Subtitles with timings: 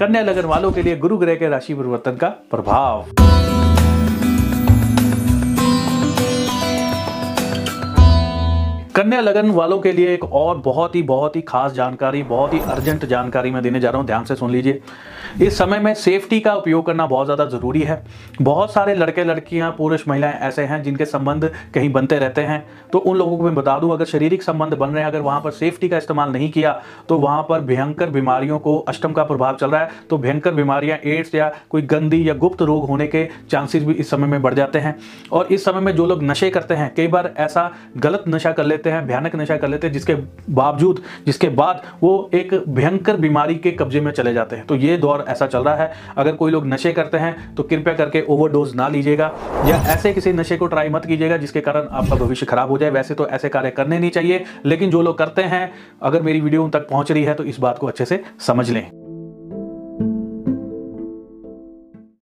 [0.00, 3.04] कन्या लगन वालों के लिए गुरु ग्रह के राशि परिवर्तन का प्रभाव।
[8.98, 12.58] कन्या लगन वालों के लिए एक और बहुत ही बहुत ही खास जानकारी, बहुत ही
[12.60, 14.80] अर्जेंट जानकारी मैं देने जा रहा हूँ। ध्यान से सुन लीजिए।
[15.42, 18.02] इस समय में सेफ्टी का उपयोग करना बहुत ज़्यादा ज़रूरी है।
[18.42, 22.98] बहुत सारे लड़के लड़कियाँ पुरुष, महिलाएँ ऐसे हैं जिनके संबंध कहीं बनते रहते हैं। तो
[23.00, 25.50] उन लोगों को मैं बता दूँ, अगर शारीरिक संबंध बन रहे हैं, अगर वहाँ पर
[25.50, 26.72] सेफ्टी का इस्तेमाल नहीं किया
[27.08, 30.98] तो वहाँ पर भयंकर बीमारियों को, अष्टम का प्रभाव चल रहा है तो भयंकर बीमारियाँ,
[30.98, 34.54] एड्स या कोई गंदी या गुप्त रोग होने के चांसेस भी इस समय में बढ़
[34.54, 34.96] जाते हैं।
[35.32, 38.64] और इस समय में जो लोग नशे करते हैं, कई बार ऐसा गलत नशा कर
[38.64, 40.14] लेते हैं, भयानक नशा कर लेते हैं, जिसके
[40.50, 44.96] बावजूद, जिसके बाद वो एक भयंकर बीमारी के कब्जे में चले जाते हैं। तो ये
[44.98, 48.74] दौर ऐसा चल रहा है। अगर कोई लोग नशे करते हैं तो कृपया करके ओवरडोज
[48.76, 49.32] ना लीजिएगा,
[49.66, 52.90] या ऐसे किसी नशे को ट्राई मत कीजिएगा, जिसके कारण आपका भविष्य खराब हो जाए।
[52.90, 55.70] वैसे तो ऐसे कार्य करने नहीं चाहिए, लेकिन जो लोग करते हैं,
[56.02, 58.70] अगर मेरी वीडियो उन तक पहुँच रही है तो इस बात को अच्छे से समझ
[58.70, 58.97] लें।